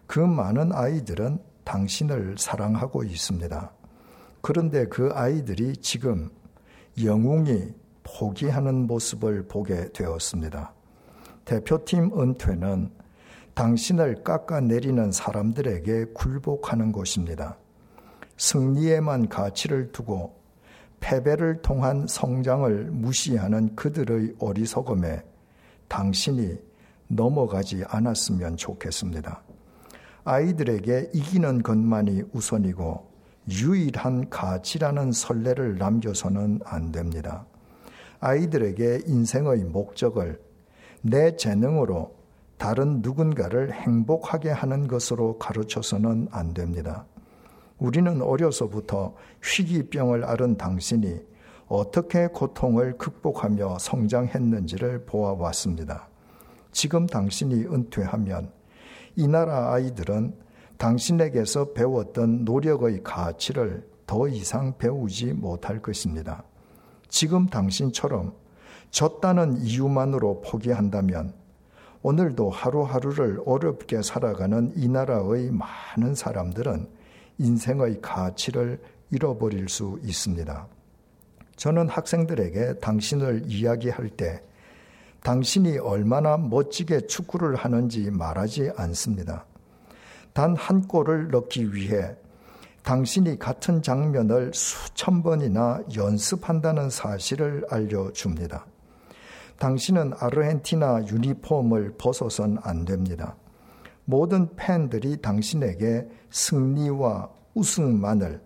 그 0.08 0.18
많은 0.18 0.72
아이들은 0.72 1.38
당신을 1.64 2.36
사랑하고 2.38 3.04
있습니다. 3.04 3.72
그런데 4.40 4.86
그 4.86 5.10
아이들이 5.12 5.76
지금 5.76 6.30
영웅이 7.00 7.74
포기하는 8.02 8.86
모습을 8.86 9.46
보게 9.46 9.92
되었습니다. 9.92 10.72
대표팀 11.44 12.18
은퇴는 12.18 12.90
당신을 13.52 14.24
깎아내리는 14.24 15.12
사람들에게 15.12 16.06
굴복하는 16.14 16.90
것입니다. 16.90 17.58
승리에만 18.38 19.28
가치를 19.28 19.92
두고 19.92 20.38
패배를 21.00 21.60
통한 21.60 22.06
성장을 22.08 22.92
무시하는 22.92 23.76
그들의 23.76 24.36
어리석음에 24.38 25.22
당신이 25.88 26.56
넘어가지 27.08 27.84
않았으면 27.86 28.56
좋겠습니다. 28.56 29.47
아이들에게 30.24 31.10
이기는 31.14 31.62
것만이 31.62 32.22
우선이고 32.32 33.08
유일한 33.50 34.28
가치라는 34.28 35.12
선례를 35.12 35.78
남겨서는 35.78 36.60
안 36.64 36.92
됩니다. 36.92 37.46
아이들에게 38.20 39.02
인생의 39.06 39.64
목적을 39.64 40.40
내 41.02 41.36
재능으로 41.36 42.14
다른 42.58 43.00
누군가를 43.00 43.72
행복하게 43.72 44.50
하는 44.50 44.88
것으로 44.88 45.38
가르쳐서는 45.38 46.28
안 46.32 46.52
됩니다. 46.52 47.06
우리는 47.78 48.20
어려서부터 48.20 49.14
희귀병을 49.42 50.24
앓은 50.24 50.56
당신이 50.56 51.20
어떻게 51.68 52.26
고통을 52.26 52.98
극복하며 52.98 53.78
성장했는지를 53.78 55.04
보아왔습니다. 55.04 56.08
지금 56.72 57.06
당신이 57.06 57.66
은퇴하면 57.66 58.50
이 59.18 59.26
나라 59.26 59.72
아이들은 59.72 60.32
당신에게서 60.76 61.72
배웠던 61.72 62.44
노력의 62.44 63.02
가치를 63.02 63.84
더 64.06 64.28
이상 64.28 64.78
배우지 64.78 65.32
못할 65.32 65.82
것입니다. 65.82 66.44
지금 67.08 67.46
당신처럼 67.46 68.32
졌다는 68.92 69.56
이유만으로 69.56 70.42
포기한다면 70.42 71.32
오늘도 72.02 72.50
하루하루를 72.50 73.40
어렵게 73.44 74.02
살아가는 74.02 74.70
이 74.76 74.86
나라의 74.86 75.50
많은 75.50 76.14
사람들은 76.14 76.88
인생의 77.38 78.00
가치를 78.00 78.80
잃어버릴 79.10 79.68
수 79.68 79.98
있습니다. 80.04 80.68
저는 81.56 81.88
학생들에게 81.88 82.74
당신을 82.74 83.42
이야기할 83.46 84.10
때 84.10 84.44
당신이 85.28 85.76
얼마나 85.76 86.38
멋지게 86.38 87.06
축구를 87.06 87.54
하는지 87.54 88.10
말하지 88.10 88.70
않습니다. 88.78 89.44
단 90.32 90.54
한 90.54 90.88
골을 90.88 91.28
넣기 91.28 91.74
위해 91.74 92.16
당신이 92.82 93.38
같은 93.38 93.82
장면을 93.82 94.52
수천 94.54 95.22
번이나 95.22 95.82
연습한다는 95.94 96.88
사실을 96.88 97.66
알려줍니다. 97.68 98.64
당신은 99.58 100.14
아르헨티나 100.18 101.08
유니폼을 101.08 101.96
벗어선 101.98 102.56
안 102.62 102.86
됩니다. 102.86 103.36
모든 104.06 104.56
팬들이 104.56 105.20
당신에게 105.20 106.08
승리와 106.30 107.28
우승만을 107.52 108.40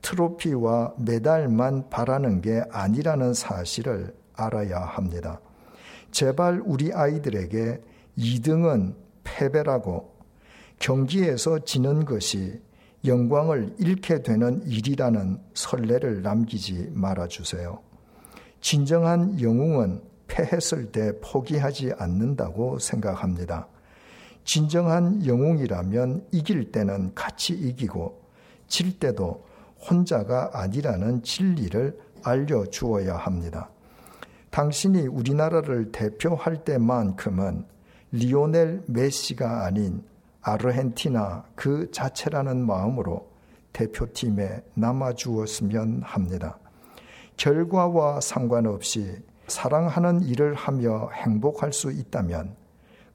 트로피와 0.00 0.94
메달만 0.96 1.90
바라는 1.90 2.40
게 2.40 2.62
아니라는 2.70 3.34
사실을 3.34 4.14
알아야 4.36 4.78
합니다. 4.78 5.40
제발 6.14 6.62
우리 6.64 6.92
아이들에게 6.92 7.82
2등은 8.16 8.94
패배라고 9.24 10.14
경기에서 10.78 11.64
지는 11.64 12.04
것이 12.04 12.62
영광을 13.04 13.74
잃게 13.78 14.22
되는 14.22 14.62
일이라는 14.64 15.40
선례를 15.54 16.22
남기지 16.22 16.92
말아 16.92 17.26
주세요. 17.26 17.80
진정한 18.60 19.40
영웅은 19.40 20.02
패했을 20.28 20.92
때 20.92 21.18
포기하지 21.20 21.94
않는다고 21.98 22.78
생각합니다. 22.78 23.66
진정한 24.44 25.26
영웅이라면 25.26 26.28
이길 26.30 26.70
때는 26.70 27.12
같이 27.16 27.54
이기고 27.54 28.22
질 28.68 29.00
때도 29.00 29.44
혼자가 29.90 30.50
아니라는 30.54 31.24
진리를 31.24 31.98
알려주어야 32.22 33.16
합니다. 33.16 33.73
당신이 34.54 35.08
우리나라를 35.08 35.90
대표할 35.90 36.62
때만큼은 36.62 37.66
리오넬 38.12 38.84
메시가 38.86 39.64
아닌 39.64 40.04
아르헨티나 40.42 41.44
그 41.56 41.90
자체라는 41.90 42.64
마음으로 42.64 43.32
대표팀에 43.72 44.62
남아주었으면 44.74 46.02
합니다. 46.04 46.56
결과와 47.36 48.20
상관없이 48.20 49.16
사랑하는 49.48 50.22
일을 50.22 50.54
하며 50.54 51.10
행복할 51.10 51.72
수 51.72 51.90
있다면 51.90 52.54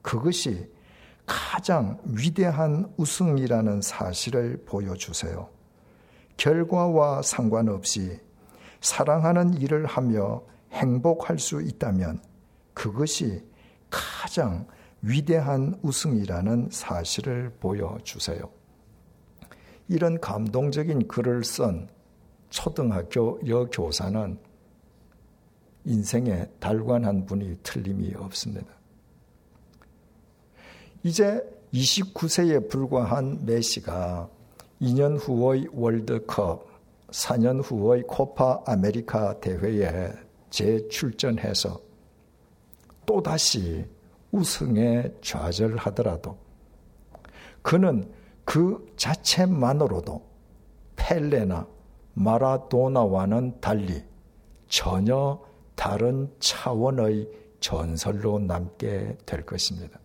그것이 0.02 0.70
가장 1.24 1.98
위대한 2.04 2.92
우승이라는 2.98 3.80
사실을 3.80 4.62
보여주세요. 4.66 5.48
결과와 6.36 7.22
상관없이 7.22 8.20
사랑하는 8.82 9.54
일을 9.54 9.86
하며 9.86 10.42
행복할 10.72 11.38
수 11.38 11.60
있다면 11.62 12.20
그것이 12.74 13.44
가장 13.90 14.66
위대한 15.02 15.78
우승이라는 15.82 16.68
사실을 16.70 17.50
보여주세요. 17.60 18.50
이런 19.88 20.20
감동적인 20.20 21.08
글을 21.08 21.42
쓴 21.44 21.88
초등학교 22.50 23.40
여교사는 23.46 24.38
인생에 25.84 26.46
달관한 26.60 27.26
분이 27.26 27.58
틀림이 27.62 28.14
없습니다. 28.16 28.68
이제 31.02 31.42
29세에 31.72 32.68
불과한 32.68 33.46
메시가 33.46 34.28
2년 34.82 35.18
후의 35.18 35.68
월드컵, 35.72 36.66
4년 37.08 37.62
후의 37.64 38.04
코파 38.06 38.62
아메리카 38.66 39.40
대회에 39.40 40.12
재출전해서 40.50 41.80
또다시 43.06 43.84
우승에 44.30 45.12
좌절하더라도 45.22 46.36
그는 47.62 48.10
그 48.44 48.86
자체만으로도 48.96 50.24
펠레나 50.96 51.66
마라도나와는 52.14 53.60
달리 53.60 54.02
전혀 54.68 55.40
다른 55.74 56.30
차원의 56.38 57.28
전설로 57.60 58.38
남게 58.38 59.18
될 59.26 59.44
것입니다. 59.44 59.98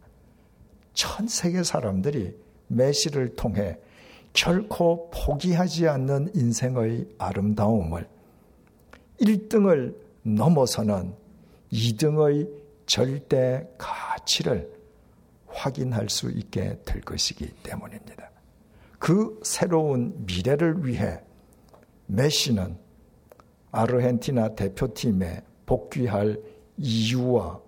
전 0.93 1.27
세계 1.27 1.63
사람들이 1.63 2.35
메시를 2.67 3.35
통해 3.35 3.77
결코 4.33 5.09
포기하지 5.11 5.87
않는 5.87 6.31
인생의 6.33 7.07
아름다움을 7.17 8.07
1등을 9.21 10.04
넘어서는 10.25 11.15
2등의 11.71 12.49
절대 12.87 13.67
가치를 13.77 14.73
확인할 15.47 16.09
수 16.09 16.31
있게 16.31 16.79
될 16.83 17.01
것이기 17.01 17.47
때문입니다. 17.61 18.31
그 18.97 19.39
새로운 19.43 20.25
미래를 20.25 20.85
위해 20.85 21.21
메시는 22.07 22.77
아르헨티나 23.71 24.55
대표팀에 24.55 25.43
복귀할 25.65 26.41
이유와 26.77 27.59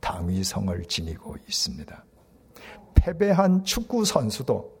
당위성을 0.00 0.84
지니고 0.84 1.36
있습니다. 1.48 2.04
패배한 2.94 3.64
축구 3.64 4.04
선수도 4.04 4.76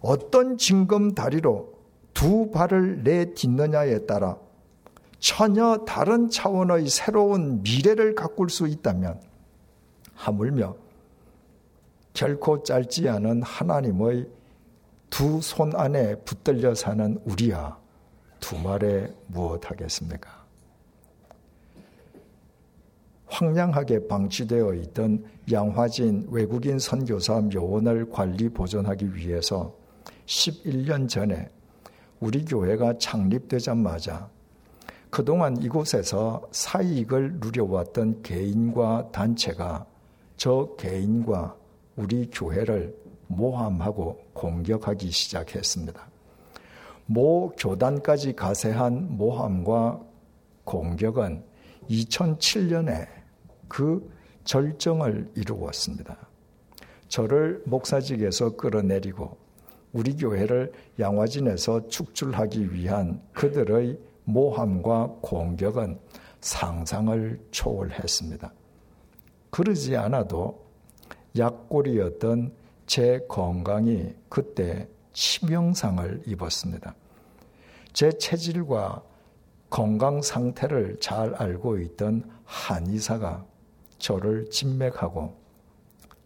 어떤 0.00 0.58
징검다리로 0.58 1.72
두 2.12 2.50
발을 2.50 3.04
내딛느냐에 3.04 4.06
따라 4.06 4.38
전혀 5.18 5.84
다른 5.86 6.28
차원의 6.30 6.88
새로운 6.88 7.62
미래를 7.62 8.14
가꿀 8.14 8.50
수 8.50 8.68
있다면 8.68 9.20
하물며 10.14 10.76
결코 12.12 12.62
짧지 12.62 13.08
않은 13.08 13.42
하나님의 13.42 14.28
두 15.10 15.40
손 15.40 15.74
안에 15.74 16.16
붙들려 16.16 16.74
사는 16.74 17.18
우리야 17.24 17.78
두 18.40 18.58
말에 18.58 19.14
무엇하겠습니까? 19.28 20.44
황량하게 23.26 24.06
방치되어 24.08 24.74
있던 24.74 25.24
양화진 25.50 26.26
외국인 26.30 26.78
선교사 26.78 27.40
묘원을 27.40 28.10
관리 28.10 28.48
보존하기 28.48 29.14
위해서 29.14 29.74
11년 30.26 31.08
전에 31.08 31.50
우리 32.20 32.44
교회가 32.44 32.98
창립되자마자 32.98 34.30
그동안 35.16 35.56
이곳에서 35.62 36.46
사익을 36.50 37.36
누려왔던 37.40 38.20
개인과 38.22 39.12
단체가 39.12 39.86
저 40.36 40.74
개인과 40.76 41.56
우리 41.96 42.28
교회를 42.30 42.94
모함하고 43.26 44.18
공격하기 44.34 45.10
시작했습니다. 45.10 46.06
모 47.06 47.50
교단까지 47.56 48.34
가세한 48.34 49.16
모함과 49.16 50.02
공격은 50.64 51.42
2007년에 51.88 53.08
그 53.68 54.06
절정을 54.44 55.30
이루었습니다. 55.34 56.14
저를 57.08 57.62
목사직에서 57.64 58.56
끌어내리고 58.56 59.34
우리 59.94 60.14
교회를 60.14 60.74
양화진에서 61.00 61.88
축출하기 61.88 62.74
위한 62.74 63.22
그들의 63.32 63.98
모함과 64.26 65.16
공격은 65.22 65.98
상상을 66.40 67.40
초월했습니다. 67.50 68.52
그러지 69.50 69.96
않아도 69.96 70.66
약골이었던 71.36 72.52
제 72.86 73.24
건강이 73.28 74.14
그때 74.28 74.88
치명상을 75.12 76.22
입었습니다. 76.26 76.94
제 77.92 78.12
체질과 78.12 79.02
건강 79.70 80.22
상태를 80.22 80.98
잘 81.00 81.34
알고 81.34 81.78
있던 81.78 82.30
한의사가 82.44 83.44
저를 83.98 84.50
진맥하고 84.50 85.34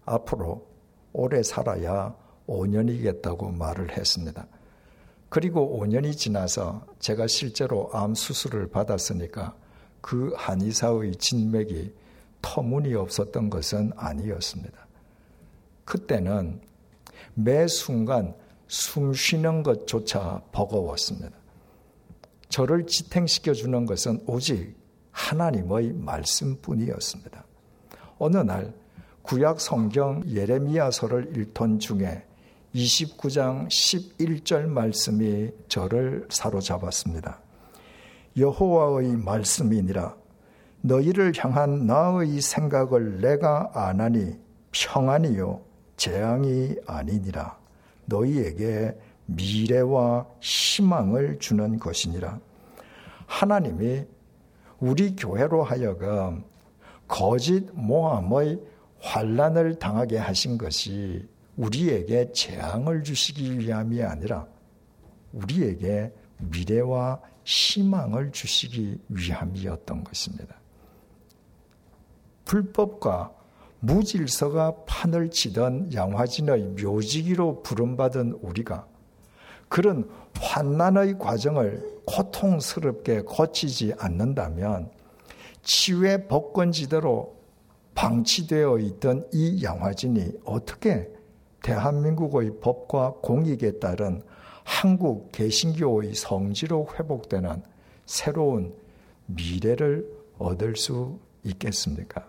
앞으로 0.05 0.67
오래 1.13 1.43
살아야 1.43 2.15
5년이겠다고 2.47 3.57
말을 3.57 3.97
했습니다. 3.97 4.47
그리고 5.31 5.81
5년이 5.81 6.17
지나서 6.17 6.85
제가 6.99 7.29
실제로 7.29 7.89
암 7.93 8.15
수술을 8.15 8.69
받았으니까 8.69 9.55
그 10.01 10.35
한의사의 10.37 11.17
진맥이 11.17 11.95
터무니 12.43 12.95
없었던 12.95 13.49
것은 13.49 13.93
아니었습니다. 13.97 14.87
그때는 15.85 16.61
매 17.35 17.67
순간 17.69 18.35
숨 18.67 19.15
쉬는 19.15 19.63
것조차 19.63 20.43
버거웠습니다. 20.51 21.31
저를 22.49 22.87
지탱시켜 22.87 23.55
주는 23.55 23.87
것은 23.87 24.25
오직 24.27 24.77
하나님의 25.13 25.93
말씀뿐이었습니다. 25.93 27.45
어느 28.19 28.37
날 28.39 28.75
구약 29.23 29.61
성경 29.61 30.25
예레미야서를 30.27 31.37
읽던 31.37 31.79
중에 31.79 32.25
29장 32.75 33.69
11절 33.69 34.67
말씀이 34.67 35.51
저를 35.69 36.27
사로잡았습니다. 36.31 37.41
여호와의 38.37 39.17
말씀이니라. 39.17 40.15
너희를 40.83 41.33
향한 41.37 41.87
나의 41.87 42.41
생각을 42.41 43.21
내가 43.21 43.71
아나니 43.75 44.39
평안이요 44.71 45.61
재앙이 45.97 46.77
아니니라. 46.87 47.59
너희에게 48.07 48.97
미래와 49.27 50.27
희망을 50.41 51.39
주는 51.39 51.79
것이니라. 51.79 52.39
하나님이 53.27 54.05
우리 54.79 55.15
교회로 55.17 55.63
하여금 55.63 56.45
거짓 57.07 57.69
모함의 57.73 58.61
환란을 59.01 59.79
당하게 59.79 60.19
하신 60.19 60.57
것이 60.57 61.29
우리에게 61.61 62.33
재앙을 62.33 63.03
주시기 63.03 63.59
위함이 63.59 64.03
아니라 64.03 64.47
우리에게 65.33 66.13
미래와 66.39 67.21
희망을 67.45 68.33
주시기 68.33 68.99
위함이었던 69.09 70.05
것입니다. 70.05 70.57
불법과 72.47 73.33
무질서가 73.81 74.85
판을 74.87 75.31
치던 75.31 75.93
양화진의 75.93 76.83
묘지기로 76.83 77.63
부름받은 77.63 78.39
우리가 78.41 78.87
그런 79.69 80.09
환난의 80.41 81.19
과정을 81.19 82.01
고통스럽게 82.07 83.23
거치지 83.23 83.95
않는다면 83.99 84.91
치유의 85.63 86.27
복권 86.27 86.73
지대로 86.73 87.37
방치되어 87.95 88.79
있던 88.79 89.29
이 89.33 89.63
양화진이 89.63 90.41
어떻게 90.45 91.20
대한민국의 91.63 92.61
법과 92.61 93.15
공익에 93.23 93.79
따른 93.79 94.23
한국 94.65 95.33
개신교의 95.33 96.15
성지로 96.15 96.89
회복되는 96.95 97.63
새로운 98.07 98.75
미래를 99.27 100.07
얻을 100.39 100.77
수 100.77 101.19
있겠습니까? 101.45 102.27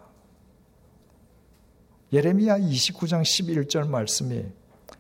예레미야 2.14 2.60
29장 2.60 3.22
11절 3.22 3.88
말씀이 3.88 4.46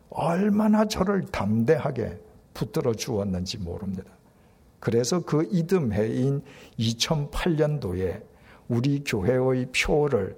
얼마나 0.09 0.85
저를 0.85 1.25
담대하게 1.25 2.19
붙들어 2.53 2.93
주었는지 2.93 3.57
모릅니다. 3.57 4.11
그래서 4.79 5.19
그 5.19 5.47
이듬해인 5.51 6.41
2008년도에 6.79 8.23
우리 8.67 9.03
교회의 9.03 9.67
표를 9.71 10.37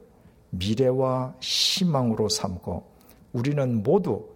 미래와 0.50 1.36
희망으로 1.40 2.30
삼고 2.30 2.93
우리는 3.34 3.84
모두 3.84 4.30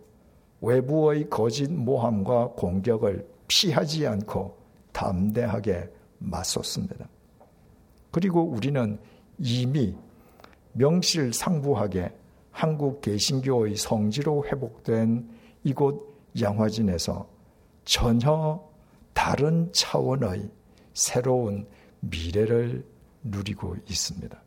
외부의 0.61 1.29
거짓 1.29 1.71
모함과 1.71 2.49
공격을 2.49 3.27
피하지 3.47 4.07
않고 4.07 4.57
담대하게 4.91 5.89
맞섰습니다. 6.17 7.07
그리고 8.11 8.41
우리는 8.41 8.99
이미 9.37 9.95
명실상부하게 10.73 12.11
한국 12.51 13.01
개신교의 13.01 13.75
성지로 13.75 14.43
회복된 14.45 15.29
이곳 15.63 16.17
양화진에서 16.39 17.27
전혀 17.85 18.67
다른 19.13 19.71
차원의 19.73 20.49
새로운 20.93 21.67
미래를 21.99 22.83
누리고 23.23 23.75
있습니다. 23.87 24.41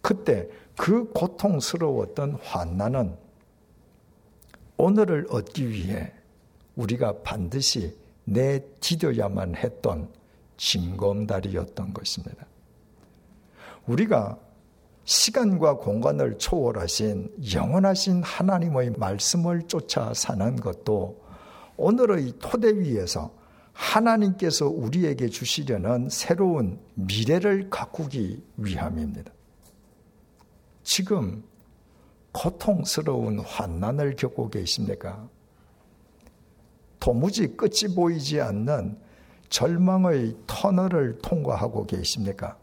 그때 0.00 0.48
그 0.76 1.10
고통스러웠던 1.12 2.38
환난은 2.42 3.16
오늘을 4.82 5.28
얻기 5.30 5.68
위해 5.70 6.12
우리가 6.74 7.22
반드시 7.22 7.96
내디뎌야만 8.24 9.54
했던 9.54 10.08
징검다리였던 10.56 11.94
것입니다. 11.94 12.46
우리가 13.86 14.40
시간과 15.04 15.76
공간을 15.76 16.36
초월하신 16.38 17.32
영원하신 17.54 18.24
하나님의 18.24 18.94
말씀을 18.98 19.68
쫓아 19.68 20.12
사는 20.14 20.56
것도 20.56 21.22
오늘의 21.76 22.32
토대 22.40 22.76
위에서 22.76 23.32
하나님께서 23.72 24.66
우리에게 24.66 25.28
주시려는 25.28 26.08
새로운 26.08 26.80
미래를 26.94 27.70
가꾸기 27.70 28.42
위함입니다. 28.56 29.32
지금 30.82 31.44
고통스러운 32.32 33.40
환난을 33.40 34.16
겪고 34.16 34.50
계십니까? 34.50 35.28
도무지 36.98 37.56
끝이 37.56 37.94
보이지 37.94 38.40
않는 38.40 38.98
절망의 39.48 40.36
터널을 40.46 41.18
통과하고 41.18 41.86
계십니까? 41.86 42.56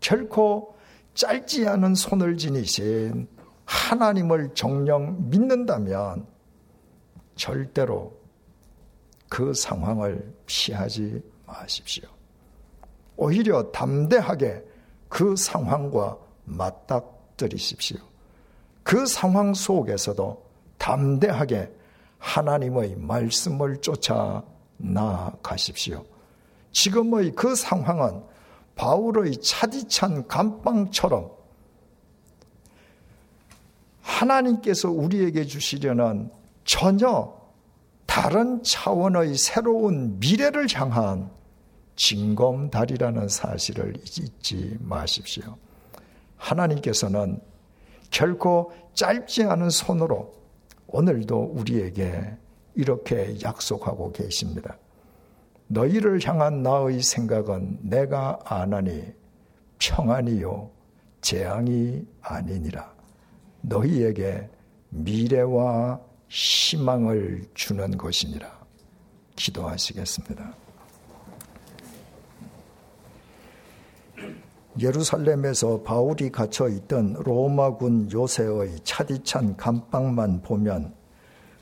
결코 0.00 0.76
짧지 1.14 1.66
않은 1.66 1.94
손을 1.94 2.36
지니신 2.36 3.26
하나님을 3.64 4.54
정령 4.54 5.30
믿는다면 5.30 6.26
절대로 7.34 8.16
그 9.28 9.52
상황을 9.54 10.32
피하지 10.46 11.22
마십시오. 11.46 12.08
오히려 13.16 13.70
담대하게 13.72 14.62
그 15.08 15.34
상황과 15.34 16.18
맞닥 16.44 17.23
뜨리십시오. 17.36 17.98
그 18.82 19.06
상황 19.06 19.54
속에서도 19.54 20.44
담대하게 20.78 21.70
하나님의 22.18 22.96
말씀을 22.96 23.80
쫓아 23.80 24.42
나아가십시오. 24.76 26.04
지금의 26.72 27.32
그 27.32 27.54
상황은 27.54 28.22
바울의 28.76 29.36
차디찬 29.38 30.26
감방처럼 30.26 31.30
하나님께서 34.02 34.90
우리에게 34.90 35.44
주시려는 35.44 36.30
전혀 36.64 37.34
다른 38.06 38.62
차원의 38.62 39.36
새로운 39.36 40.18
미래를 40.18 40.66
향한 40.74 41.30
징검다리라는 41.96 43.28
사실을 43.28 43.94
잊지 43.96 44.76
마십시오. 44.80 45.56
하나님께서는 46.44 47.40
결코 48.10 48.72
짧지 48.92 49.44
않은 49.44 49.70
손으로 49.70 50.34
오늘도 50.86 51.52
우리에게 51.54 52.36
이렇게 52.74 53.36
약속하고 53.42 54.12
계십니다. 54.12 54.76
너희를 55.68 56.20
향한 56.24 56.62
나의 56.62 57.00
생각은 57.02 57.78
내가 57.82 58.38
아나니 58.44 59.02
평안이요 59.78 60.70
재앙이 61.22 62.06
아니니라. 62.20 62.92
너희에게 63.62 64.48
미래와 64.90 66.00
희망을 66.28 67.46
주는 67.54 67.96
것이니라. 67.96 68.64
기도하시겠습니다. 69.36 70.63
예루살렘에서 74.80 75.82
바울이 75.82 76.30
갇혀 76.30 76.68
있던 76.68 77.14
로마군 77.20 78.10
요새의 78.12 78.80
차디찬 78.82 79.56
감방만 79.56 80.42
보면 80.42 80.92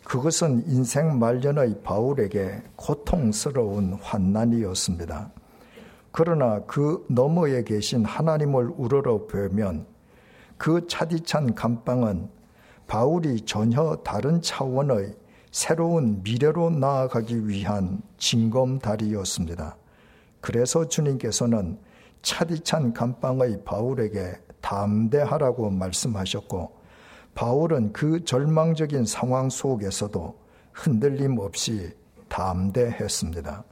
그것은 0.05 0.65
인생 0.67 1.19
말년의 1.19 1.83
바울에게 1.83 2.63
고통스러운 2.77 3.95
환난이었습니다. 4.01 5.31
그러나 6.11 6.61
그 6.67 7.05
너머에 7.09 7.65
계신 7.65 8.05
하나님을 8.05 8.73
우러러 8.77 9.27
보면 9.27 9.87
그 10.59 10.87
차디찬 10.87 11.55
감방은 11.55 12.29
바울이 12.87 13.43
전혀 13.43 13.97
다른 14.05 14.43
차원의 14.43 15.15
새로운 15.51 16.23
미래로 16.23 16.71
나아가기 16.71 17.47
위한 17.47 18.01
징검다리였습니다. 18.19 19.77
그래서 20.41 20.89
주님께서는 20.89 21.79
차디찬 22.23 22.93
감방의 22.93 23.65
바울에게 23.65 24.41
담대하라고 24.61 25.71
말씀하셨고 25.71 26.81
바울은 27.35 27.93
그 27.93 28.25
절망적인 28.25 29.05
상황 29.05 29.51
속에서도 29.51 30.39
흔들림 30.73 31.39
없이 31.39 31.95
담대했습니다. 32.29 33.65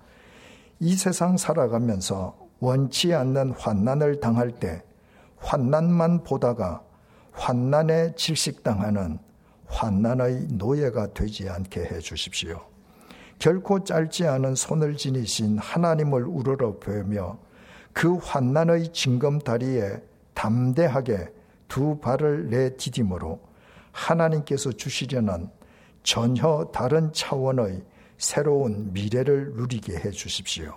이 0.81 0.97
세상 0.97 1.37
살아가면서 1.37 2.37
원치 2.59 3.15
않는 3.15 3.53
환난을 3.53 4.21
당할 4.21 4.51
때 4.51 4.83
환난만 5.37 6.25
보다가 6.25 6.83
환난에 7.33 8.15
질식당하는 8.17 9.19
환난의 9.67 10.49
노예가 10.51 11.13
되지 11.15 11.49
않게 11.49 11.85
해 11.85 11.99
주십시오. 12.01 12.61
결코 13.39 13.83
짧지 13.85 14.27
않은 14.27 14.55
손을 14.55 14.97
지니신 14.97 15.59
하나님을 15.59 16.25
우러러 16.25 16.79
보며 16.79 17.39
그 17.93 18.17
환난의 18.17 18.93
징검다리에 18.93 20.03
담대하게 20.35 21.29
두 21.69 21.99
발을 21.99 22.49
내디딤으로 22.51 23.41
하나님께서 23.93 24.73
주시려는 24.73 25.51
전혀 26.03 26.71
다른 26.73 27.13
차원의 27.13 27.85
새로운 28.19 28.93
미래를 28.93 29.55
누리게 29.55 29.97
해 29.97 30.11
주십시오. 30.11 30.75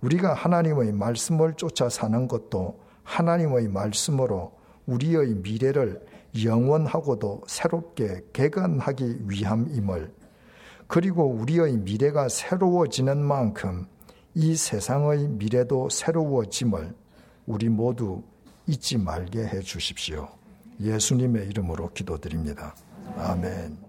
우리가 0.00 0.34
하나님의 0.34 0.92
말씀을 0.92 1.54
쫓아 1.54 1.88
사는 1.88 2.26
것도 2.26 2.80
하나님의 3.04 3.68
말씀으로 3.68 4.52
우리의 4.86 5.34
미래를 5.36 6.04
영원하고도 6.44 7.42
새롭게 7.46 8.22
개간하기 8.32 9.28
위함임을 9.28 10.12
그리고 10.86 11.26
우리의 11.26 11.78
미래가 11.78 12.28
새로워지는 12.28 13.18
만큼 13.18 13.86
이 14.34 14.56
세상의 14.56 15.28
미래도 15.28 15.90
새로워짐을 15.90 16.94
우리 17.46 17.68
모두 17.68 18.22
잊지 18.66 18.96
말게 18.96 19.46
해 19.46 19.60
주십시오. 19.60 20.28
예수님의 20.80 21.48
이름으로 21.48 21.92
기도드립니다. 21.92 22.74
아멘. 23.16 23.81